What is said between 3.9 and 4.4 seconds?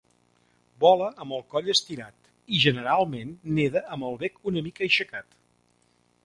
amb el